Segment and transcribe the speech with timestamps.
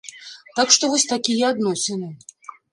[0.59, 2.13] Так што вось такія адносіны.